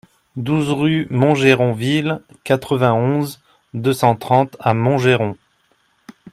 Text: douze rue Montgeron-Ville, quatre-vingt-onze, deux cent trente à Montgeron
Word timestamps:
douze 0.35 0.71
rue 0.71 1.05
Montgeron-Ville, 1.11 2.21
quatre-vingt-onze, 2.43 3.39
deux 3.75 3.93
cent 3.93 4.15
trente 4.15 4.57
à 4.59 4.73
Montgeron 4.73 5.37